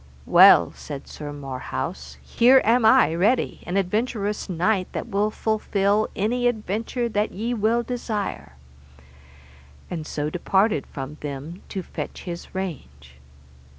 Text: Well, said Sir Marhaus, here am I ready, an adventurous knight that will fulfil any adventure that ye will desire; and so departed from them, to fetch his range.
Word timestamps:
Well, 0.25 0.71
said 0.71 1.07
Sir 1.07 1.31
Marhaus, 1.31 2.17
here 2.23 2.59
am 2.65 2.85
I 2.85 3.13
ready, 3.13 3.61
an 3.67 3.77
adventurous 3.77 4.49
knight 4.49 4.91
that 4.93 5.07
will 5.07 5.29
fulfil 5.29 6.09
any 6.15 6.47
adventure 6.47 7.07
that 7.09 7.31
ye 7.33 7.53
will 7.53 7.83
desire; 7.83 8.53
and 9.91 10.07
so 10.07 10.31
departed 10.31 10.87
from 10.87 11.17
them, 11.21 11.61
to 11.69 11.83
fetch 11.83 12.23
his 12.23 12.55
range. 12.55 13.17